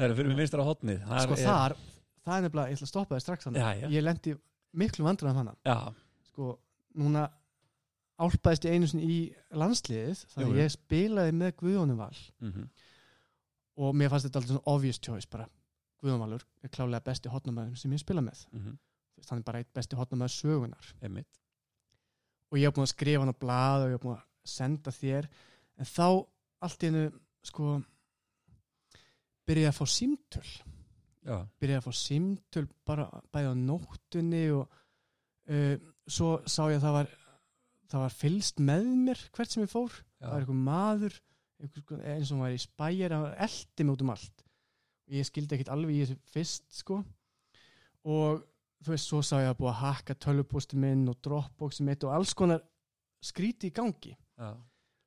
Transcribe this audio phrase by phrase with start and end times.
[0.00, 1.74] Það er fyrir vinstra hotnið Þar sko er, þar,
[2.24, 3.90] það er nefnilega, ég ætla að stoppa það strax þannig, Já, já.
[3.92, 4.34] ég lendi
[4.80, 5.76] miklu þannig, Já,
[6.30, 6.46] sko
[7.00, 7.26] núna
[8.20, 9.18] álpaðist ég einu sinni í
[9.56, 12.16] landsliðið, þannig Jú, ég spilaði með Guðjónum Val.
[12.44, 12.66] Mhm,
[13.80, 15.46] og mér fannst þetta alltaf svona obvious choice bara,
[16.00, 19.72] Guðjón Valur er klálega besti hotnamaður sem ég spila með, veist, hann er bara eitt
[19.76, 21.40] besti hotnamaður sögunar einmitt.
[22.50, 24.90] Og ég hef búin að skrifa hann á blað og ég hef búin að senda
[24.90, 25.28] þér.
[25.78, 26.06] En þá
[26.66, 27.04] allt í hennu
[27.46, 27.76] sko
[29.50, 30.50] byrjaði að fá símtöl.
[31.20, 34.78] Já, byrjaði að fá símtöl bara bæði á nóttunni og
[35.50, 35.74] uh,
[36.08, 37.16] svo sá ég að það var
[37.90, 39.98] það var fylst með mér hvert sem ég fór.
[40.20, 41.18] Það var já, einhver maður
[41.60, 44.44] einhver, sko, eins og var í spæjar eldi mig út um allt.
[45.10, 47.00] Ég skildi ekkit alveg í þessu fyrst sko.
[48.08, 48.44] Og
[48.80, 52.14] þú veist, svo sá ég að búið að hakka tölvupósti minn og dropboxi mitt og
[52.16, 52.62] alls konar
[53.24, 54.14] skríti í gangi.
[54.40, 54.54] Já,